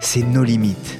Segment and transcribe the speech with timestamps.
[0.00, 0.98] c'est nos limites.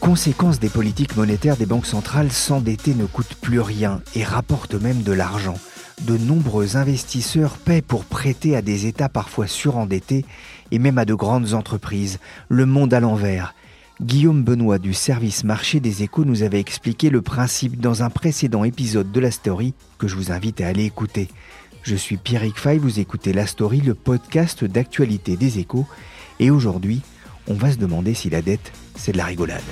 [0.00, 5.02] Conséquence des politiques monétaires des banques centrales, s'endetter ne coûte plus rien et rapporte même
[5.02, 5.58] de l'argent.
[6.02, 10.24] De nombreux investisseurs paient pour prêter à des États parfois surendettés
[10.70, 12.18] et même à de grandes entreprises.
[12.48, 13.54] Le monde à l'envers.
[14.00, 18.64] Guillaume Benoît du service marché des échos nous avait expliqué le principe dans un précédent
[18.64, 21.28] épisode de la story que je vous invite à aller écouter.
[21.82, 25.84] Je suis Pierrick Fay, vous écoutez La Story, le podcast d'actualité des échos,
[26.38, 27.00] et aujourd'hui,
[27.48, 29.62] on va se demander si la dette, c'est de la rigolade.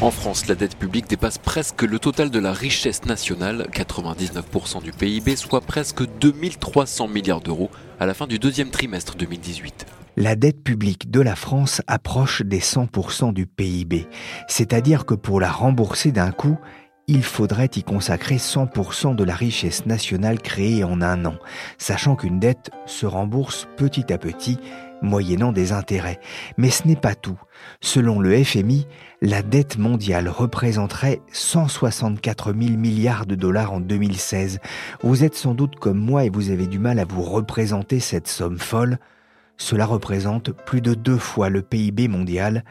[0.00, 4.90] En France, la dette publique dépasse presque le total de la richesse nationale, 99% du
[4.90, 9.86] PIB, soit presque 2300 milliards d'euros à la fin du deuxième trimestre 2018.
[10.16, 14.08] La dette publique de la France approche des 100% du PIB,
[14.48, 16.58] c'est-à-dire que pour la rembourser d'un coup,
[17.08, 21.36] il faudrait y consacrer 100% de la richesse nationale créée en un an,
[21.78, 24.58] sachant qu'une dette se rembourse petit à petit,
[25.02, 26.20] moyennant des intérêts.
[26.56, 27.40] Mais ce n'est pas tout.
[27.80, 28.86] Selon le FMI,
[29.20, 34.60] la dette mondiale représenterait 164 000 milliards de dollars en 2016.
[35.02, 38.28] Vous êtes sans doute comme moi et vous avez du mal à vous représenter cette
[38.28, 38.98] somme folle.
[39.56, 42.64] Cela représente plus de deux fois le PIB mondial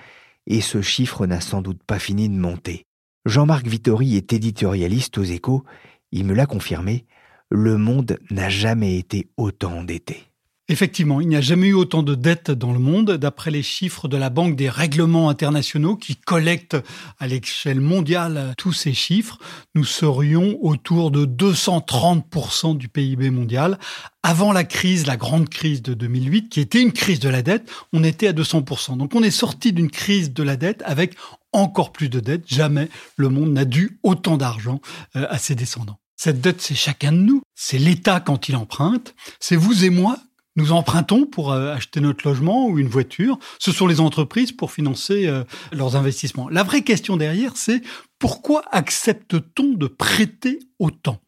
[0.47, 2.85] et ce chiffre n'a sans doute pas fini de monter.
[3.25, 5.63] Jean-Marc Vittori est éditorialiste aux échos.
[6.11, 7.05] Il me l'a confirmé,
[7.49, 10.30] le monde n'a jamais été autant endetté.
[10.71, 13.17] Effectivement, il n'y a jamais eu autant de dettes dans le monde.
[13.17, 16.77] D'après les chiffres de la Banque des règlements internationaux qui collectent
[17.19, 19.37] à l'échelle mondiale tous ces chiffres,
[19.75, 23.79] nous serions autour de 230% du PIB mondial.
[24.23, 27.69] Avant la crise, la grande crise de 2008, qui était une crise de la dette,
[27.91, 28.95] on était à 200%.
[28.95, 31.15] Donc on est sorti d'une crise de la dette avec
[31.51, 32.45] encore plus de dettes.
[32.47, 32.87] Jamais
[33.17, 34.79] le monde n'a dû autant d'argent
[35.17, 35.99] euh, à ses descendants.
[36.15, 37.41] Cette dette, c'est chacun de nous.
[37.55, 39.15] C'est l'État quand il emprunte.
[39.41, 40.17] C'est vous et moi
[40.55, 43.37] nous empruntons pour euh, acheter notre logement ou une voiture.
[43.59, 46.49] Ce sont les entreprises pour financer euh, leurs investissements.
[46.49, 47.81] La vraie question derrière, c'est
[48.19, 51.19] pourquoi accepte-t-on de prêter autant?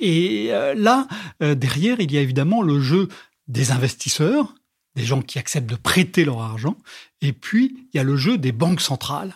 [0.00, 1.06] Et euh, là,
[1.40, 3.08] derrière, il y a évidemment le jeu
[3.46, 4.54] des investisseurs,
[4.96, 6.76] des gens qui acceptent de prêter leur argent,
[7.20, 9.34] et puis il y a le jeu des banques centrales.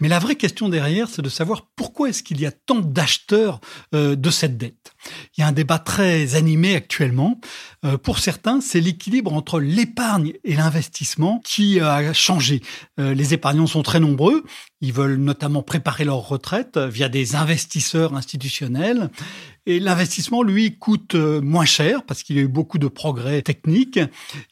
[0.00, 3.60] Mais la vraie question derrière, c'est de savoir pourquoi est-ce qu'il y a tant d'acheteurs
[3.92, 4.92] de cette dette.
[5.36, 7.40] Il y a un débat très animé actuellement.
[7.84, 12.60] Euh, pour certains, c'est l'équilibre entre l'épargne et l'investissement qui a changé.
[12.98, 14.44] Euh, les épargnants sont très nombreux.
[14.80, 19.10] Ils veulent notamment préparer leur retraite via des investisseurs institutionnels.
[19.66, 23.42] Et l'investissement, lui, coûte euh, moins cher parce qu'il y a eu beaucoup de progrès
[23.42, 23.98] techniques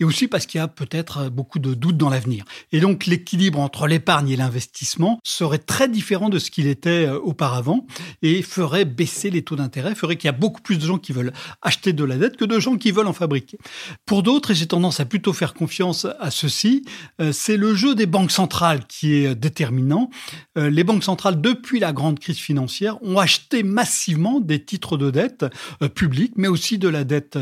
[0.00, 2.44] et aussi parce qu'il y a peut-être beaucoup de doutes dans l'avenir.
[2.72, 7.86] Et donc, l'équilibre entre l'épargne et l'investissement serait très différent de ce qu'il était auparavant
[8.22, 11.12] et ferait baisser les taux d'intérêt, ferait qu'il y a beaucoup plus de gens qui
[11.12, 11.32] veulent
[11.62, 13.58] acheter de la dette que de gens qui veulent en fabriquer.
[14.06, 16.84] Pour d'autres, et j'ai tendance à plutôt faire confiance à ceci,
[17.20, 20.10] euh, c'est le jeu des banques centrales qui est déterminant.
[20.56, 25.07] Euh, les banques centrales, depuis la grande crise financière, ont acheté massivement des titres de
[25.10, 25.44] dette
[25.82, 27.38] euh, publics, mais aussi de la dette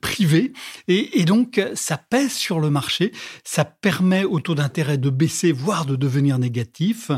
[0.00, 0.52] privée.
[0.88, 3.12] Et, et donc, ça pèse sur le marché,
[3.44, 7.10] ça permet au taux d'intérêt de baisser, voire de devenir négatif,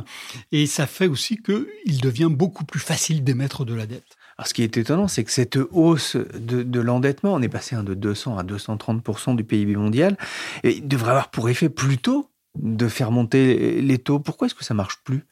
[0.52, 4.16] et ça fait aussi qu'il devient beaucoup plus facile d'émettre de la dette.
[4.38, 7.94] Alors, ce qui est étonnant, c'est que cette hausse de, l'endettement, on est passé de
[7.94, 10.16] 200 à 230 du PIB mondial,
[10.62, 14.18] et devrait avoir pour effet plutôt de faire monter les taux.
[14.18, 15.24] Pourquoi est-ce que ça marche plus?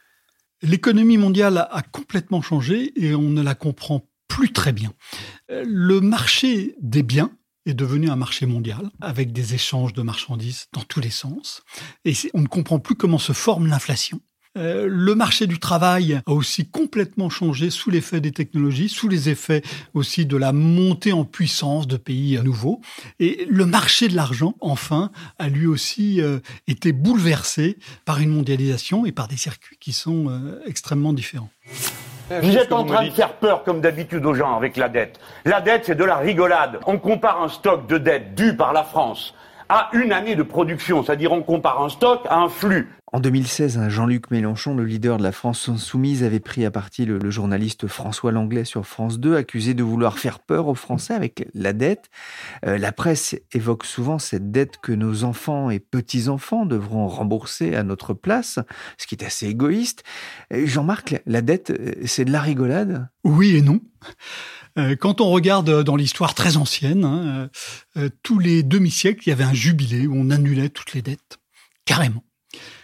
[0.62, 4.92] L'économie mondiale a complètement changé et on ne la comprend plus très bien.
[5.48, 7.30] Le marché des biens
[7.66, 11.62] est devenu un marché mondial avec des échanges de marchandises dans tous les sens
[12.04, 14.20] et on ne comprend plus comment se forme l'inflation.
[14.56, 19.28] Euh, le marché du travail a aussi complètement changé sous l'effet des technologies, sous les
[19.28, 19.62] effets
[19.94, 22.80] aussi de la montée en puissance de pays nouveaux.
[23.18, 26.38] Et le marché de l'argent, enfin, a lui aussi euh,
[26.68, 31.50] été bouleversé par une mondialisation et par des circuits qui sont euh, extrêmement différents.
[32.30, 35.20] Vous êtes en train de faire peur, comme d'habitude, aux gens avec la dette.
[35.44, 36.80] La dette, c'est de la rigolade.
[36.86, 39.34] On compare un stock de dette dû par la France
[39.68, 42.88] à une année de production, c'est-à-dire on compare un stock à un flux.
[43.14, 47.30] En 2016, Jean-Luc Mélenchon, le leader de la France insoumise, avait pris à partie le,
[47.30, 51.72] journaliste François Langlais sur France 2, accusé de vouloir faire peur aux Français avec la
[51.72, 52.10] dette.
[52.66, 57.84] Euh, la presse évoque souvent cette dette que nos enfants et petits-enfants devront rembourser à
[57.84, 58.58] notre place,
[58.98, 60.02] ce qui est assez égoïste.
[60.50, 63.08] Jean-Marc, la dette, euh, c'est de la rigolade?
[63.22, 63.78] Oui et non.
[64.98, 67.50] Quand on regarde dans l'histoire très ancienne, hein,
[68.22, 71.38] tous les demi-siècles, il y avait un jubilé où on annulait toutes les dettes,
[71.84, 72.24] carrément.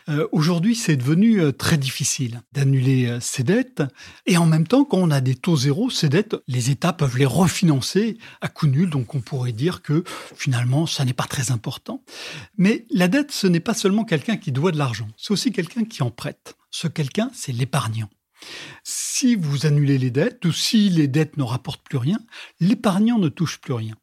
[0.08, 3.82] Euh, aujourd'hui, c'est devenu euh, très difficile d'annuler euh, ces dettes.
[4.26, 7.16] Et en même temps, quand on a des taux zéro, ces dettes, les États peuvent
[7.16, 8.90] les refinancer à coût nul.
[8.90, 10.02] Donc on pourrait dire que
[10.34, 12.02] finalement, ça n'est pas très important.
[12.56, 15.84] Mais la dette, ce n'est pas seulement quelqu'un qui doit de l'argent, c'est aussi quelqu'un
[15.84, 16.56] qui en prête.
[16.70, 18.08] Ce quelqu'un, c'est l'épargnant.
[19.20, 22.18] Si vous annulez les dettes ou si les dettes ne rapportent plus rien,
[22.58, 23.94] l'épargnant ne touche plus rien.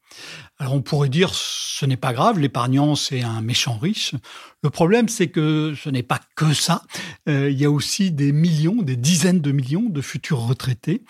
[0.60, 4.14] Alors on pourrait dire ce n'est pas grave, l'épargnant c'est un méchant riche.
[4.62, 6.84] Le problème c'est que ce n'est pas que ça.
[7.28, 11.02] Euh, il y a aussi des millions, des dizaines de millions de futurs retraités.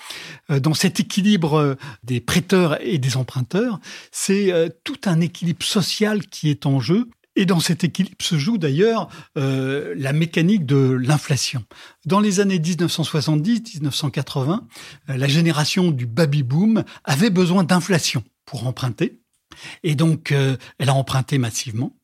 [0.51, 1.75] Euh, dans cet équilibre euh,
[2.05, 3.77] des prêteurs et des emprunteurs,
[4.13, 4.53] c'est
[4.85, 9.07] tout un équilibre social qui est en jeu et dans cet équilibre se joue d'ailleurs
[9.37, 11.63] euh, la mécanique de l'inflation.
[12.05, 14.61] Dans les années 1970-1980,
[15.09, 19.21] euh, la génération du baby-boom avait besoin d'inflation pour emprunter.
[19.83, 21.95] Et donc, euh, elle a emprunté massivement.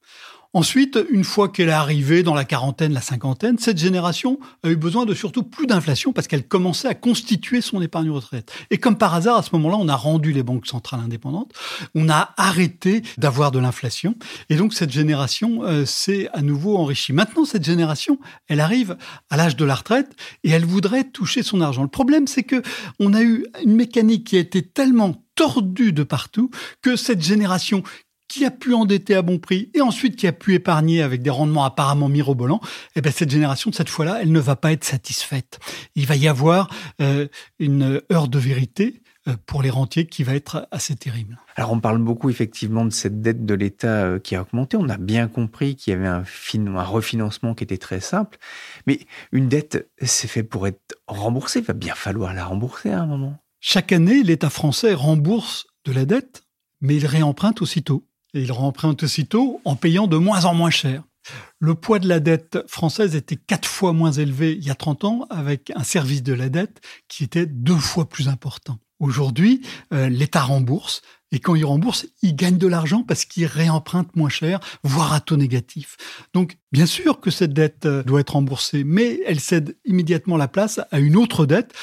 [0.55, 4.75] Ensuite, une fois qu'elle est arrivée dans la quarantaine, la cinquantaine, cette génération a eu
[4.75, 8.51] besoin de surtout plus d'inflation parce qu'elle commençait à constituer son épargne retraite.
[8.69, 11.51] Et comme par hasard, à ce moment-là, on a rendu les banques centrales indépendantes,
[11.95, 14.15] on a arrêté d'avoir de l'inflation,
[14.49, 17.13] et donc cette génération euh, s'est à nouveau enrichie.
[17.13, 18.95] Maintenant, cette génération, elle arrive
[19.31, 21.81] à l'âge de la retraite et elle voudrait toucher son argent.
[21.81, 22.61] Le problème, c'est que
[22.99, 26.51] on a eu une mécanique qui a été tellement tordue de partout
[26.83, 27.81] que cette génération
[28.27, 31.29] qui a pu endetter à bon prix et ensuite qui a pu épargner avec des
[31.29, 32.61] rendements apparemment mirobolants,
[32.95, 35.59] eh bien cette génération de cette fois-là, elle ne va pas être satisfaite.
[35.95, 36.69] Il va y avoir
[37.01, 37.27] euh,
[37.59, 41.37] une heure de vérité euh, pour les rentiers qui va être assez terrible.
[41.55, 44.75] Alors on parle beaucoup effectivement de cette dette de l'État euh, qui a augmenté.
[44.75, 48.37] On a bien compris qu'il y avait un, un refinancement qui était très simple.
[48.85, 48.99] Mais
[49.31, 51.59] une dette, c'est fait pour être remboursée.
[51.59, 53.37] Il va bien falloir la rembourser à un moment.
[53.61, 56.43] Chaque année, l'État français rembourse de la dette,
[56.81, 61.03] mais il réemprunte aussitôt et il remprunte aussitôt en payant de moins en moins cher.
[61.59, 65.05] Le poids de la dette française était quatre fois moins élevé il y a 30
[65.05, 68.79] ans, avec un service de la dette qui était deux fois plus important.
[68.99, 69.61] Aujourd'hui,
[69.93, 71.01] euh, l'État rembourse,
[71.31, 75.19] et quand il rembourse, il gagne de l'argent parce qu'il réemprunte moins cher, voire à
[75.19, 75.97] taux négatif.
[76.33, 80.47] Donc, bien sûr que cette dette euh, doit être remboursée, mais elle cède immédiatement la
[80.47, 81.73] place à une autre dette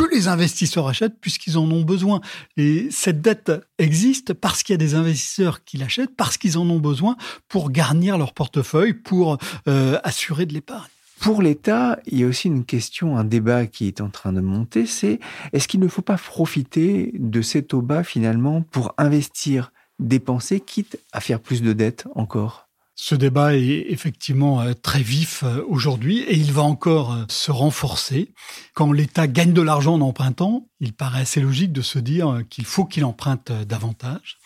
[0.00, 2.20] que les investisseurs achètent puisqu'ils en ont besoin.
[2.56, 6.68] Et cette dette existe parce qu'il y a des investisseurs qui l'achètent, parce qu'ils en
[6.70, 7.16] ont besoin
[7.48, 9.36] pour garnir leur portefeuille, pour
[9.68, 10.88] euh, assurer de l'épargne.
[11.20, 14.40] Pour l'État, il y a aussi une question, un débat qui est en train de
[14.40, 15.20] monter, c'est
[15.52, 20.98] est-ce qu'il ne faut pas profiter de ces taux bas finalement pour investir, dépenser, quitte
[21.12, 22.69] à faire plus de dettes encore?
[23.02, 27.50] Ce débat est effectivement euh, très vif euh, aujourd'hui et il va encore euh, se
[27.50, 28.34] renforcer.
[28.74, 32.66] Quand l'État gagne de l'argent en empruntant, il paraît assez logique de se dire qu'il
[32.66, 34.36] faut qu'il emprunte davantage.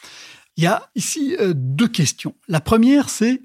[0.57, 2.37] Il y a ici deux questions.
[2.47, 3.43] La première, c'est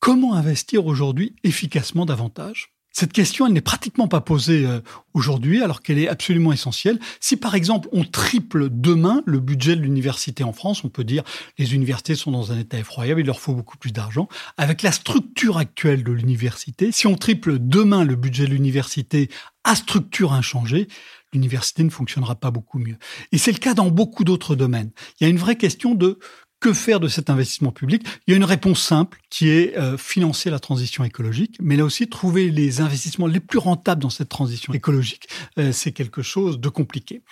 [0.00, 2.70] comment investir aujourd'hui efficacement davantage?
[2.98, 4.80] Cette question, elle n'est pratiquement pas posée euh,
[5.14, 6.98] aujourd'hui, alors qu'elle est absolument essentielle.
[7.20, 11.22] Si par exemple on triple demain le budget de l'université en France, on peut dire
[11.58, 14.28] les universités sont dans un état effroyable, il leur faut beaucoup plus d'argent.
[14.56, 19.30] Avec la structure actuelle de l'université, si on triple demain le budget de l'université
[19.62, 20.88] à structure inchangée,
[21.32, 22.96] l'université ne fonctionnera pas beaucoup mieux.
[23.30, 24.90] Et c'est le cas dans beaucoup d'autres domaines.
[25.20, 26.18] Il y a une vraie question de
[26.60, 28.06] que faire de cet investissement public?
[28.26, 31.84] Il y a une réponse simple qui est euh, financer la transition écologique, mais là
[31.84, 36.58] aussi trouver les investissements les plus rentables dans cette transition écologique, euh, c'est quelque chose
[36.60, 37.22] de compliqué.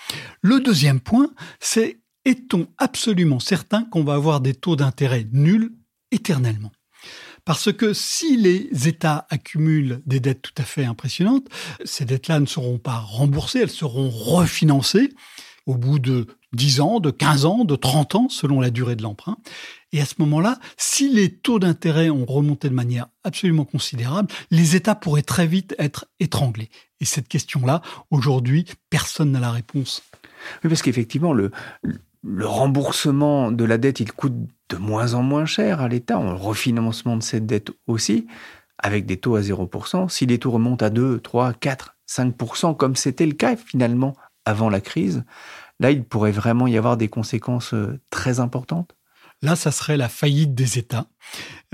[0.43, 1.31] Le deuxième point,
[1.61, 5.73] c'est est-on absolument certain qu'on va avoir des taux d'intérêt nuls
[6.11, 6.73] éternellement?
[7.45, 11.47] Parce que si les États accumulent des dettes tout à fait impressionnantes,
[11.85, 15.11] ces dettes-là ne seront pas remboursées, elles seront refinancées
[15.65, 19.03] au bout de 10 ans, de 15 ans, de 30 ans, selon la durée de
[19.03, 19.37] l'emprunt.
[19.93, 24.75] Et à ce moment-là, si les taux d'intérêt ont remonté de manière absolument considérable, les
[24.75, 26.71] États pourraient très vite être étranglés.
[27.01, 30.03] Et cette question-là, aujourd'hui, personne n'a la réponse.
[30.65, 31.51] Oui, parce qu'effectivement, le,
[32.41, 34.35] remboursement de la dette, il coûte
[34.69, 38.27] de moins en moins cher à l'État, le refinancement de cette dette aussi,
[38.79, 40.09] avec des taux à 0%.
[40.09, 44.71] Si les taux remontent à 2, 3, 4, 5%, comme c'était le cas finalement avant
[44.71, 45.25] la crise,
[45.81, 48.95] là, il pourrait vraiment y avoir des conséquences euh, très importantes.
[49.43, 51.09] Là, ça serait la faillite des États.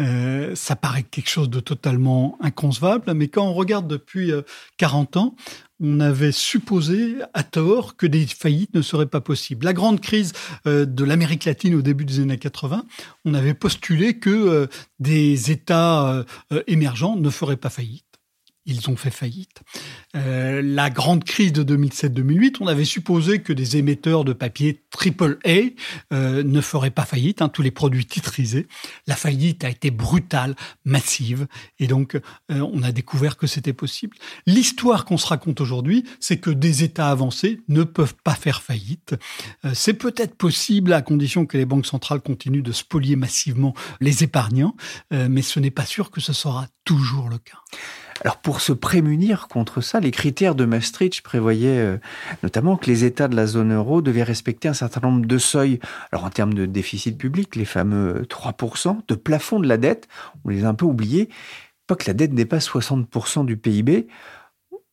[0.01, 4.33] Euh, ça paraît quelque chose de totalement inconcevable, mais quand on regarde depuis
[4.79, 5.37] 40 euh, ans,
[5.79, 9.65] on avait supposé à tort que des faillites ne seraient pas possibles.
[9.65, 10.33] La grande crise
[10.65, 12.85] de l'Amérique latine au début des années 80,
[13.25, 14.69] on avait postulé que
[15.01, 16.25] des États
[16.69, 18.12] émergents ne feraient pas faillite
[18.67, 19.63] ils ont fait faillite.
[20.15, 25.73] Euh, la grande crise de 2007-2008, on avait supposé que des émetteurs de papier AAA
[26.13, 28.67] euh, ne feraient pas faillite, hein, tous les produits titrisés.
[29.07, 30.55] La faillite a été brutale,
[30.85, 31.47] massive,
[31.79, 34.17] et donc euh, on a découvert que c'était possible.
[34.47, 39.15] L'histoire qu'on se raconte aujourd'hui, c'est que des États avancés ne peuvent pas faire faillite.
[39.65, 44.23] Euh, c'est peut-être possible à condition que les banques centrales continuent de spolier massivement les
[44.23, 44.77] épargnants,
[45.11, 47.59] mais ce n'est pas sûr que ce sera toujours le cas.
[48.21, 51.97] Alors pour se prémunir contre ça, les critères de Maastricht prévoyaient euh,
[52.43, 55.81] notamment que les États de la zone euro devaient respecter un certain nombre de seuils.
[56.13, 60.09] Alors en termes de déficit public, les fameux 3%, de plafond de la dette,
[60.45, 61.29] on les a un peu oubliés,
[61.87, 64.07] pas que la dette dépasse 60% du PIB.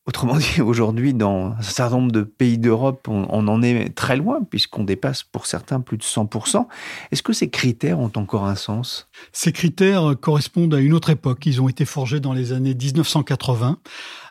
[0.06, 4.40] Autrement dit, aujourd'hui, dans un certain nombre de pays d'Europe, on, en est très loin,
[4.42, 6.66] puisqu'on dépasse pour certains plus de 100%.
[7.12, 9.08] Est-ce que ces critères ont encore un sens?
[9.32, 11.46] Ces critères correspondent à une autre époque.
[11.46, 13.78] Ils ont été forgés dans les années 1980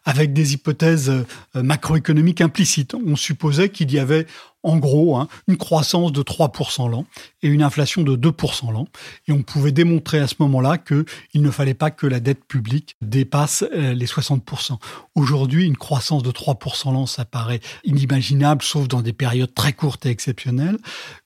[0.05, 2.95] avec des hypothèses euh, macroéconomiques implicites.
[2.95, 4.25] On supposait qu'il y avait
[4.63, 7.05] en gros hein, une croissance de 3% l'an
[7.41, 8.87] et une inflation de 2% l'an.
[9.27, 12.95] Et on pouvait démontrer à ce moment-là qu'il ne fallait pas que la dette publique
[13.01, 14.77] dépasse euh, les 60%.
[15.15, 20.05] Aujourd'hui, une croissance de 3% l'an, ça paraît inimaginable, sauf dans des périodes très courtes
[20.05, 20.77] et exceptionnelles.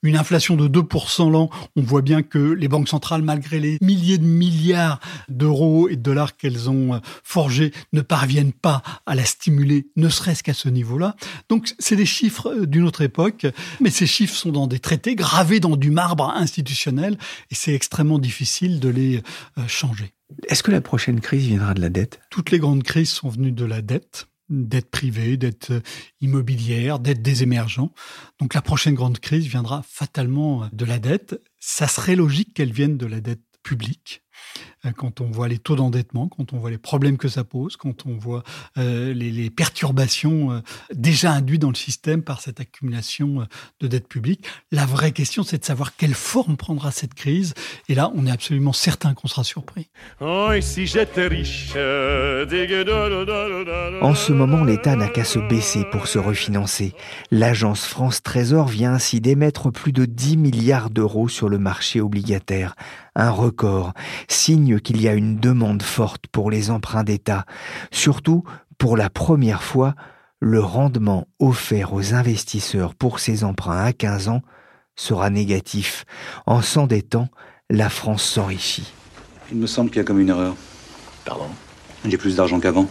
[0.03, 4.17] Une inflation de 2% l'an, on voit bien que les banques centrales, malgré les milliers
[4.17, 4.99] de milliards
[5.29, 8.72] d'euros et de dollars qu'elles ont euh, forgés, ne parviennent pas
[9.05, 11.15] à la stimuler, ne serait-ce qu'à ce niveau-là.
[11.49, 13.45] Donc, c'est des chiffres euh, d'une autre époque
[13.79, 17.17] mais ces chiffres sont dans des traités gravés dans du marbre institutionnel
[17.51, 19.17] et c'est extrêmement difficile de les
[19.57, 20.13] euh, changer.
[20.47, 22.19] Est-ce que la prochaine crise viendra de la dette?
[22.29, 25.81] Toutes les grandes crises sont venues de la dette dette privée, dette euh,
[26.21, 27.91] immobilière, dette des émergents.
[28.39, 31.41] Donc la prochaine grande crise viendra fatalement de la dette.
[31.59, 34.22] Ça serait logique qu'elle vienne de la dette publique.
[34.85, 37.77] Euh, quand on voit les taux d'endettement, quand on voit les problèmes que ça pose,
[37.77, 38.43] quand on voit
[38.77, 40.59] euh, les, perturbations euh,
[40.93, 43.47] déjà induites dans le système par cette accumulation
[43.79, 44.45] de dettes publiques.
[44.71, 47.53] La vraie question, c'est de savoir quelle forme prendra cette crise.
[47.87, 49.89] Et là, on est absolument certain qu'on sera surpris.
[50.19, 50.51] En
[54.15, 56.93] ce moment, l'État n'a qu'à se baisser pour se refinancer.
[57.31, 62.75] L'agence France Trésor vient ainsi d'émettre plus de 10 milliards d'euros sur le marché obligataire.
[63.15, 63.93] Un record,
[64.33, 67.45] signe qu'il y a une demande forte pour les emprunts d'État.
[67.91, 68.43] Surtout,
[68.77, 69.95] pour la première fois,
[70.39, 74.41] le rendement offert aux investisseurs pour ces emprunts à 15 ans
[74.95, 76.05] sera négatif.
[76.45, 77.29] En s'endettant,
[77.69, 78.91] la France s'enrichit.
[79.51, 80.55] Il me semble qu'il y a comme une erreur.
[81.25, 81.47] Pardon?
[82.05, 82.87] J'ai plus d'argent qu'avant.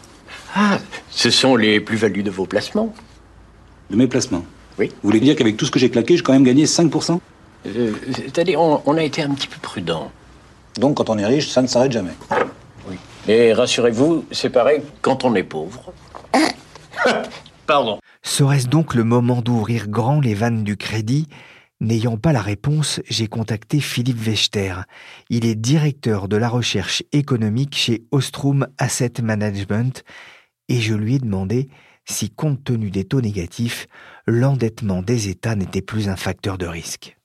[0.55, 0.79] Ah,
[1.11, 2.95] ce sont les plus-values de vos placements?
[3.91, 4.45] De mes placements?
[4.79, 4.89] Oui.
[5.03, 7.19] Vous voulez dire qu'avec tout ce que j'ai claqué, j'ai quand même gagné 5%
[7.67, 10.11] euh, C'est-à-dire, on a été un petit peu prudent.
[10.79, 12.15] Donc quand on est riche, ça ne s'arrête jamais.
[12.89, 12.97] Oui.
[13.29, 15.93] Et rassurez-vous, c'est pareil quand on est pauvre.
[17.67, 17.99] Pardon.
[18.23, 21.29] Serait-ce donc le moment d'ouvrir grand les vannes du crédit?
[21.81, 24.85] N'ayant pas la réponse, j'ai contacté Philippe Wechter.
[25.31, 30.05] Il est directeur de la recherche économique chez Ostrom Asset Management
[30.69, 31.69] et je lui ai demandé
[32.05, 33.87] si, compte tenu des taux négatifs,
[34.27, 37.17] l'endettement des États n'était plus un facteur de risque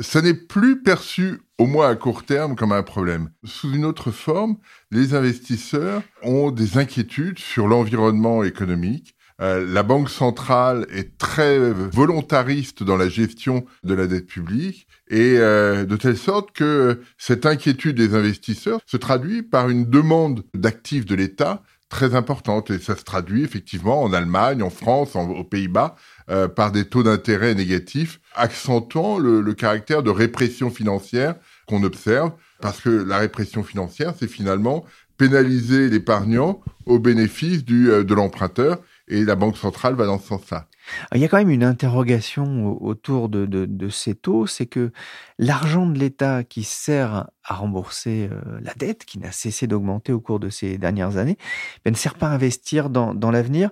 [0.00, 3.30] ça n'est plus perçu, au moins à court terme, comme un problème.
[3.44, 4.56] Sous une autre forme,
[4.90, 9.14] les investisseurs ont des inquiétudes sur l'environnement économique.
[9.40, 15.36] Euh, la Banque centrale est très volontariste dans la gestion de la dette publique et
[15.38, 21.06] euh, de telle sorte que cette inquiétude des investisseurs se traduit par une demande d'actifs
[21.06, 25.96] de l'État très importante et ça se traduit effectivement en Allemagne, en France, aux Pays-Bas
[26.30, 31.34] euh, par des taux d'intérêt négatifs, accentuant le, caractère de répression financière
[31.66, 34.84] qu'on observe, parce que la répression financière, c'est finalement
[35.16, 38.78] pénaliser l'épargnant au bénéfice du, euh, de l'emprunteur.
[39.08, 40.68] Et la Banque centrale va dans ce sens-là.
[41.14, 44.92] Il y a quand même une interrogation autour de, de, ces taux, c'est que
[45.38, 50.20] l'argent de l'État qui sert à rembourser euh, la dette, qui n'a cessé d'augmenter au
[50.20, 51.36] cours de ces dernières années,
[51.84, 53.70] ben, ne sert pas à investir dans, dans l'avenir.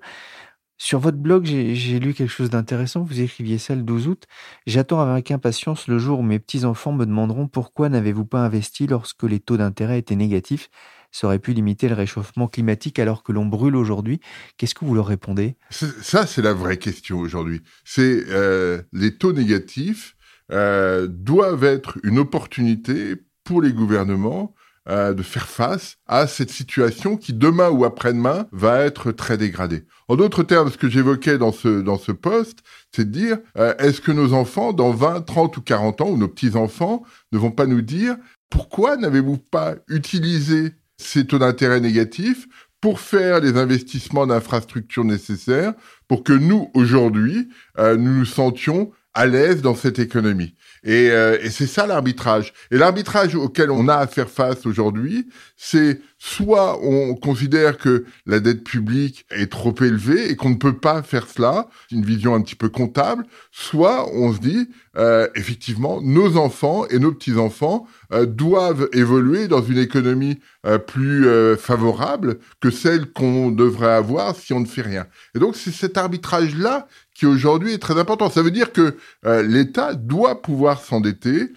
[0.78, 3.02] Sur votre blog, j'ai lu quelque chose d'intéressant.
[3.02, 4.24] Vous écriviez ça le 12 août.
[4.66, 9.22] J'attends avec impatience le jour où mes petits-enfants me demanderont pourquoi n'avez-vous pas investi lorsque
[9.22, 10.68] les taux d'intérêt étaient négatifs.
[11.16, 14.20] Ça aurait pu limiter le réchauffement climatique alors que l'on brûle aujourd'hui.
[14.58, 15.56] Qu'est-ce que vous leur répondez?
[15.70, 17.62] Ça, c'est la vraie question aujourd'hui.
[17.86, 20.14] C'est euh, les taux négatifs
[20.52, 24.54] euh, doivent être une opportunité pour les gouvernements
[24.90, 29.86] euh, de faire face à cette situation qui demain ou après-demain va être très dégradée.
[30.08, 32.58] En d'autres termes, ce que j'évoquais dans ce dans ce poste,
[32.94, 33.38] c'est de dire
[33.78, 37.52] est-ce que nos enfants dans 20, 30 ou 40 ans ou nos petits-enfants ne vont
[37.52, 38.18] pas nous dire
[38.50, 42.46] pourquoi n'avez-vous pas utilisé ces taux d'intérêt négatifs
[42.80, 45.74] pour faire les investissements d'infrastructures nécessaires
[46.08, 47.48] pour que nous aujourd'hui
[47.78, 50.54] euh, nous nous sentions à l'aise dans cette économie.
[50.84, 52.52] Et, euh, et c'est ça l'arbitrage.
[52.70, 58.40] Et l'arbitrage auquel on a à faire face aujourd'hui, c'est soit on considère que la
[58.40, 62.40] dette publique est trop élevée et qu'on ne peut pas faire cela, une vision un
[62.40, 67.86] petit peu comptable, soit on se dit euh, effectivement nos enfants et nos petits enfants
[68.12, 74.34] euh, doivent évoluer dans une économie euh, plus euh, favorable que celle qu'on devrait avoir
[74.34, 75.06] si on ne fait rien.
[75.34, 78.30] Et donc c'est cet arbitrage là qui aujourd'hui est très important.
[78.30, 81.52] Ça veut dire que l'État doit pouvoir s'endetter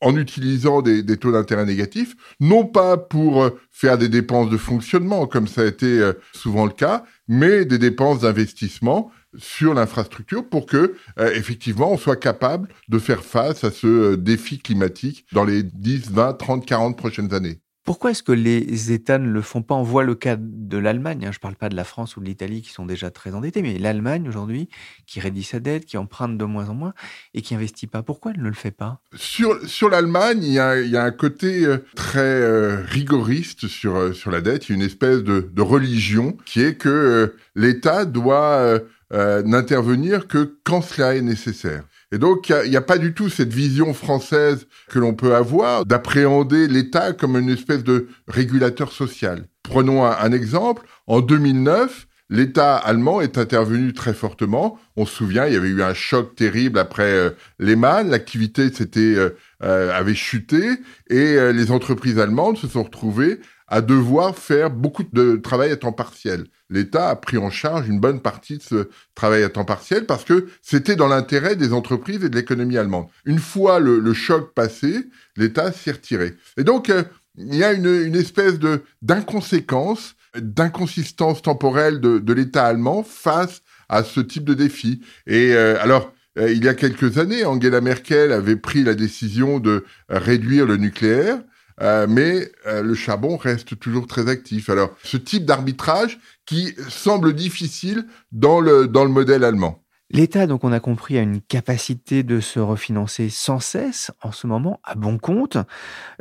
[0.00, 5.26] en utilisant des, taux d'intérêt négatifs, non pas pour euh, faire des dépenses de fonctionnement,
[5.26, 10.66] comme ça a été euh, souvent le cas, mais des dépenses d'investissement sur l'infrastructure pour
[10.66, 15.62] que, euh, effectivement, on soit capable de faire face à ce défi climatique dans les
[15.62, 17.60] 10, 20, 30, 40 prochaines années.
[17.86, 19.76] Pourquoi est-ce que les États ne le font pas?
[19.76, 21.30] On voit le cas de l'Allemagne, hein.
[21.30, 23.62] je ne parle pas de la France ou de l'Italie qui sont déjà très endettés,
[23.62, 24.68] mais l'Allemagne aujourd'hui
[25.06, 26.94] qui réduit sa dette, qui emprunte de moins en moins
[27.32, 28.02] et qui investit pas.
[28.02, 29.00] Pourquoi elle ne le fait pas?
[29.14, 33.94] Sur, sur l'Allemagne, il y a, y a, un côté euh, très euh, rigoriste sur,
[33.94, 37.36] euh, sur la dette, il y a une espèce de, de religion qui est que
[37.54, 38.80] l'État doit
[39.12, 41.84] n'intervenir que quand cela est nécessaire.
[42.12, 45.84] Et donc, il n'y a, pas du tout cette vision française que l'on peut avoir
[45.84, 49.48] d'appréhender l'État comme une espèce de régulateur social.
[49.64, 50.86] Prenons un, exemple.
[51.08, 54.78] En 2009, l'État allemand est intervenu très fortement.
[54.96, 58.08] On se souvient, il y avait eu un choc terrible après euh, Lehman.
[58.08, 60.62] L'activité s'était euh, euh, avait chuté
[61.10, 65.92] et les entreprises allemandes se sont retrouvées à devoir faire beaucoup de travail à temps
[65.92, 66.46] partiel.
[66.70, 70.24] L'État a pris en charge une bonne partie de ce travail à temps partiel parce
[70.24, 73.06] que c'était dans l'intérêt des entreprises et de l'économie allemande.
[73.24, 76.34] Une fois le, choc passé, l'État s'est retiré.
[76.56, 77.02] Et donc, euh,
[77.36, 84.02] il y a une, espèce de d'inconséquence, d'inconsistance temporelle de, de l'État allemand face à
[84.02, 85.02] ce type de défi.
[85.26, 89.58] Et euh, alors, euh, il y a quelques années, Angela Merkel avait pris la décision
[89.58, 91.38] de réduire le nucléaire.
[91.82, 94.70] Euh, mais euh, le charbon reste toujours très actif.
[94.70, 99.85] Alors, ce type d'arbitrage qui semble difficile dans le, dans le modèle allemand.
[100.10, 104.46] L'État, donc on a compris, a une capacité de se refinancer sans cesse en ce
[104.46, 105.56] moment, à bon compte.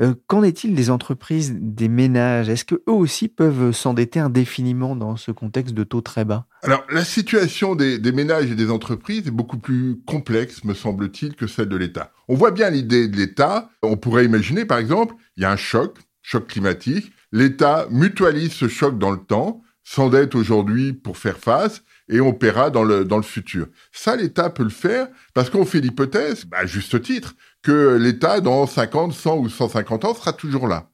[0.01, 2.49] Euh, qu'en est-il des entreprises, des ménages?
[2.49, 6.47] Est-ce qu'eux aussi peuvent s'endetter indéfiniment dans ce contexte de taux très bas?
[6.63, 11.35] Alors la situation des, des, ménages et des entreprises est beaucoup plus complexe, me semble-t-il,
[11.35, 12.11] que celle de l'État.
[12.27, 13.69] On voit bien l'idée de l'État.
[13.83, 17.11] On pourrait imaginer, par exemple, il y a un choc, choc climatique.
[17.31, 22.69] L'État mutualise ce choc dans le temps, s'endette aujourd'hui pour faire face et on paiera
[22.69, 23.67] dans le, dans le futur.
[23.91, 28.67] Ça, l'État peut le faire parce qu'on fait l'hypothèse, à juste titre, que l'État, dans
[28.67, 30.89] 50, 100 ou 150 ans, sera toujours là.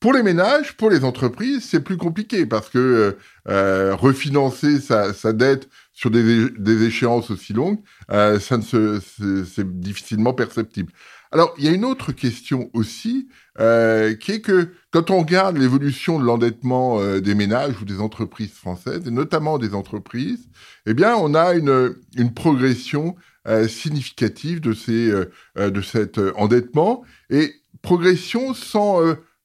[0.00, 3.12] Pour les ménages, pour les entreprises, c'est plus compliqué parce que euh,
[3.48, 7.80] euh refinancer sa, sa, dette sur des, des échéances aussi longues,
[8.12, 9.00] euh, ça ne se,
[9.44, 10.92] c'est difficilement perceptible.
[11.30, 13.28] Alors, il y a une autre question aussi,
[13.60, 18.00] euh, qui est que quand on regarde l'évolution de l'endettement euh, des ménages ou des
[18.00, 20.48] entreprises françaises, et notamment des entreprises,
[20.86, 21.94] eh bien, on a une,
[22.34, 23.14] progression
[23.46, 25.12] euh, significative de, ces,
[25.56, 29.00] de cet endettement, et progression sans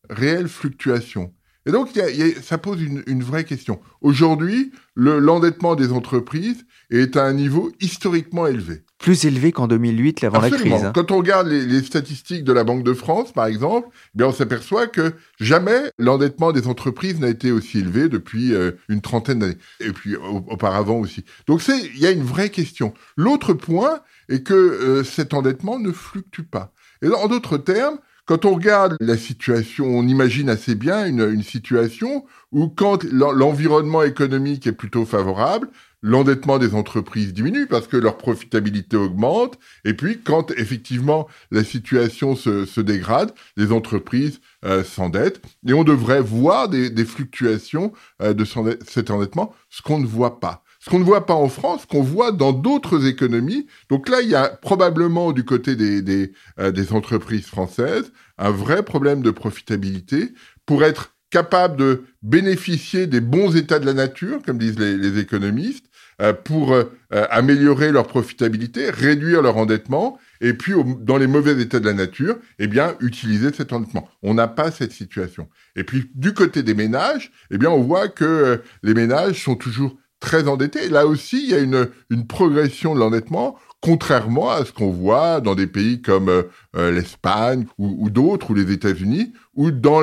[0.10, 1.34] réelle fluctuation.
[1.66, 3.80] Et donc, y a, y a, ça pose une, une vraie question.
[4.02, 8.84] Aujourd'hui, l'endettement des entreprises est à un niveau historiquement élevé.
[9.00, 10.74] Plus élevé qu'en 2008, avant la crise.
[10.74, 10.92] Hein.
[10.94, 14.28] Quand on regarde les, les, statistiques de la Banque de France, par exemple, eh bien
[14.28, 19.40] on s'aperçoit que jamais l'endettement des entreprises n'a été aussi élevé depuis euh, une trentaine
[19.40, 19.58] d'années.
[19.80, 21.26] Et puis auparavant aussi.
[21.48, 22.94] Donc il y a une vraie question.
[23.18, 26.74] L'autre point est que euh, cet endettement ne fluctue pas.
[27.02, 32.24] Et en d'autres termes, Quand on regarde la situation, on imagine assez bien une, situation
[32.54, 35.68] où quand l'environnement économique est plutôt favorable,
[36.02, 39.60] l'endettement des entreprises diminue parce que leur profitabilité augmente.
[39.84, 45.42] Et puis, quand effectivement la situation se, dégrade, les entreprises euh, s'endettent.
[45.68, 48.46] Et on devrait voir des, des fluctuations euh, de
[48.86, 50.64] cet endettement, ce qu'on ne voit pas.
[50.84, 53.68] Ce qu'on ne voit pas en France, qu'on voit dans d'autres économies.
[53.90, 59.22] Donc là, il y a probablement du côté euh, des entreprises françaises un vrai problème
[59.22, 60.34] de profitabilité
[60.66, 65.86] pour être capable de bénéficier des bons états de la nature, comme disent les, économistes,
[66.22, 71.80] euh, pour euh, améliorer leur profitabilité, réduire leur endettement, et puis dans les mauvais états
[71.80, 74.10] de la nature, eh bien utiliser cet endettement.
[74.22, 75.48] On n'a pas cette situation.
[75.78, 79.98] Et puis du côté des ménages, eh bien on voit que les ménages sont toujours
[80.24, 80.90] très endettés.
[80.90, 85.42] là aussi, il y a une, une progression de l'endettement contrairement à ce qu'on voit
[85.42, 86.32] dans des pays comme
[86.74, 90.00] l'Espagne ou, ou d'autres, ou les États-Unis, où dans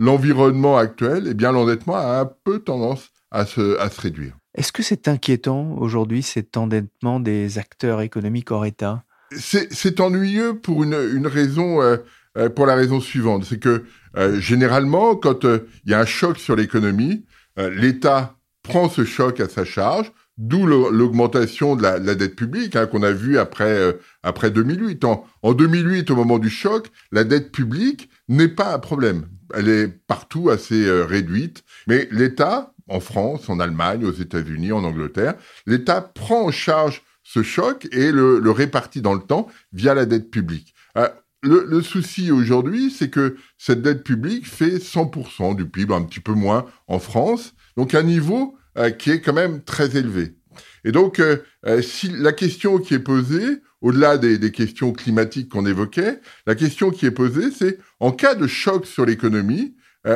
[0.00, 4.36] l'environnement actuel, eh bien l'endettement a un peu tendance à se, à se réduire.
[4.54, 9.04] Est-ce que c'est inquiétant aujourd'hui cet endettement des acteurs économiques hors État?
[9.32, 11.98] C'est ennuyeux pour une, une raison, euh,
[12.36, 13.84] euh, pour la raison suivante, c'est que
[14.16, 17.24] euh, généralement, quand il y a un choc sur l'économie,
[17.56, 18.36] l'État
[18.70, 23.12] prend ce choc à sa charge, d'où l'augmentation de, la, dette publique hein, qu'on a
[23.12, 25.04] vu après après 2008.
[25.04, 29.26] En, en 2008, au moment du choc, la dette publique n'est pas un problème.
[29.54, 35.34] Elle est partout assez réduite, mais l'État en France, en Allemagne, aux États-Unis, en Angleterre.
[35.66, 40.30] L'État prend en charge ce choc et le, répartit dans le temps via la dette
[40.30, 40.74] publique.
[40.98, 41.08] Euh,
[41.42, 46.32] le, souci aujourd'hui, c'est que cette dette publique fait 100% du PIB, un petit peu
[46.32, 50.36] moins en France, donc un niveau euh, qui est quand même très élevé.
[50.84, 51.38] Et donc, euh,
[51.82, 56.90] si la question qui est posée, au-delà des, des, questions climatiques qu'on évoquait, la question
[56.90, 59.74] qui est posée, c'est en cas de choc sur l'économie,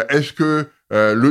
[0.08, 0.66] est-ce que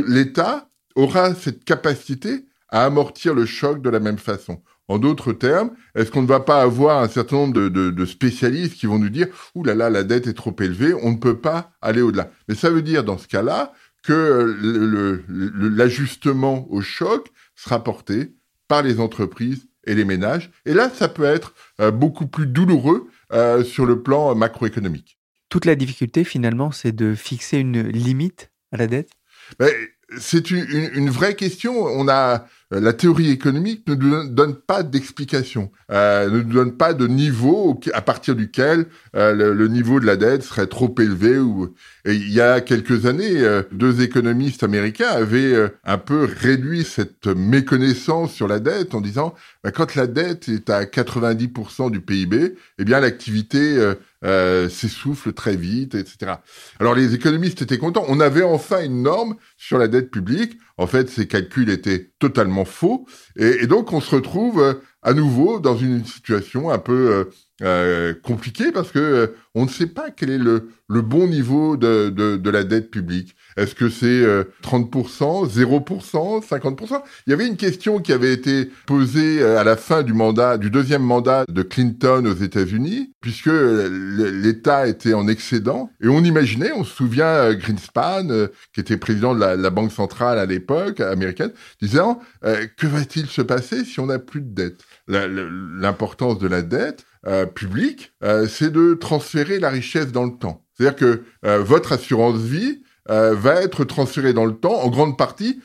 [0.07, 4.62] l'État aura cette capacité à amortir le choc de la même façon?
[4.89, 8.86] En d'autres termes, est-ce qu'on ne va pas avoir un certain nombre de, spécialistes qui
[8.86, 11.71] vont nous dire «Ouh là là, la dette est trop élevée, on ne peut pas
[11.81, 12.29] aller au-delà».
[12.49, 13.71] Mais ça veut dire dans ce cas-là
[14.03, 18.35] que l'ajustement au choc sera porté
[18.67, 20.51] par les entreprises et les ménages.
[20.65, 25.17] Et là, ça peut être euh, beaucoup plus douloureux euh, sur le plan macroéconomique.
[25.49, 29.11] Toute la difficulté, finalement, c'est de fixer une limite à la dette?
[29.59, 29.71] Ben,
[30.17, 31.73] c'est une, vraie question.
[31.73, 32.47] On a
[32.79, 37.79] la théorie économique ne nous donne pas d'explication, euh, ne nous donne pas de niveau
[37.93, 41.38] à partir duquel euh, le, niveau de la dette serait trop élevé.
[41.38, 41.73] Ou
[42.05, 48.47] il y a quelques années, deux économistes américains avaient un peu réduit cette méconnaissance sur
[48.47, 49.33] la dette en disant
[49.63, 53.93] bah, quand la dette est à 90% du PIB, eh bien l'activité
[54.26, 56.34] euh, s'essouffle très vite, etc.
[56.80, 58.06] Alors les économistes étaient contents.
[58.08, 60.58] On avait enfin une norme sur la dette publique.
[60.78, 63.06] En fait, ces calculs étaient totalement faux.
[63.38, 67.30] Et, donc, on se retrouve euh, à nouveau dans une situation un peu
[67.63, 71.28] euh, euh, compliqué parce que euh, on ne sait pas quel est le, le bon
[71.28, 73.36] niveau de, de, de, la dette publique.
[73.58, 78.69] Est-ce que c'est euh, 30%, 0%, 50% Il y avait une question qui avait été
[78.88, 83.49] posée euh, à la fin du mandat, du deuxième mandat de Clinton aux États-Unis, puisque
[83.52, 85.91] l'État était en excédent.
[86.02, 90.38] Et on imaginait, on se souvient Greenspan, qui était président de la, la, Banque centrale
[90.38, 94.82] à l'époque américaine, disant que va-t-il se passer si on n'a plus de dette?
[95.08, 100.65] L'importance de la dette euh, public, euh, c'est de transférer la richesse dans le temps.
[100.73, 105.59] C'est-à-dire que euh, votre assurance vie va être transférée dans le temps, en grande partie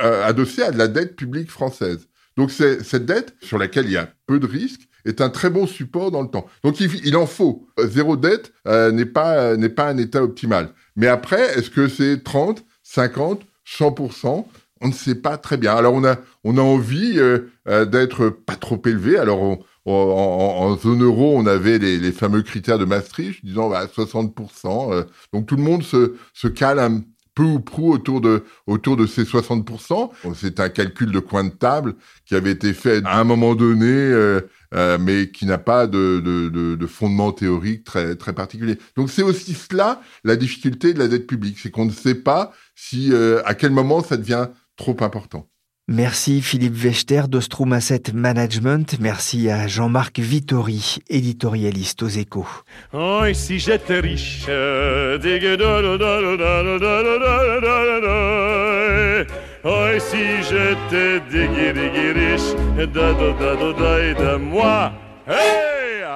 [0.00, 2.08] adossée à de la dette publique française.
[2.36, 5.68] Donc cette dette, sur laquelle il y a peu de risques, est un très bon
[5.68, 6.44] support dans le temps.
[6.64, 7.68] Donc il, en faut.
[7.78, 10.70] Zéro dette n'est pas n'est pas un état optimal.
[10.96, 14.44] Mais après, est-ce que c'est 30, 50, 100%
[14.80, 15.76] On ne sait pas très bien.
[15.76, 17.20] Alors on a on a envie
[17.64, 19.18] d'être pas trop élevé.
[19.18, 24.92] Alors on, en, zone euro, on avait les, fameux critères de Maastricht, disant bah, 60%.
[24.92, 27.02] Euh, donc tout le monde se, se cale un
[27.34, 30.10] peu ou prou autour de, autour de ces 60%.
[30.34, 31.94] C'est un calcul de coin de table
[32.26, 34.42] qui avait été fait à un moment donné, euh,
[34.74, 38.78] euh, mais qui n'a pas de, de, de, fondement théorique très, très particulier.
[38.96, 42.52] Donc c'est aussi cela la difficulté de la dette publique, c'est qu'on ne sait pas
[42.74, 43.12] si
[43.44, 45.48] à quel moment ça devient trop important.
[45.88, 48.98] Merci Philippe Vechter d'Ostrom Asset Management.
[49.00, 52.46] Merci à Jean-Marc Vittori, éditorialiste aux échos.
[52.92, 55.18] Oh, si j'étais riche, oh,
[59.98, 60.78] si j'étais
[62.20, 62.56] riche,
[64.40, 64.92] moi!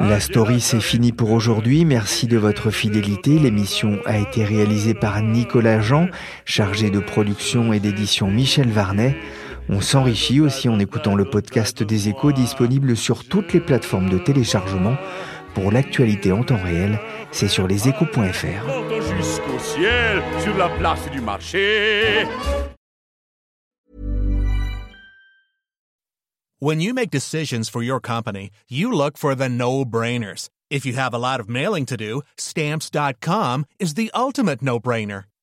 [0.00, 1.85] La story, c'est fini pour aujourd'hui.
[1.85, 3.38] Merci de votre fidélité.
[3.40, 6.09] L'émission a été réalisée par Nicolas Jean,
[6.44, 9.16] chargé de production et d'édition Michel Varnet.
[9.68, 14.18] On s'enrichit aussi en écoutant le podcast des échos disponible sur toutes les plateformes de
[14.18, 14.96] téléchargement.
[15.55, 17.00] Pour l'actualité en temps réel,
[17.33, 19.16] c'est sur leséchos.fr.
[19.16, 22.26] Jusqu'au ciel, sur la place du marché.
[26.59, 30.48] When you make decisions for your company, you look for the no-brainers.
[30.70, 35.24] If you have a lot of mailing to do, stamps.com is the ultimate no-brainer.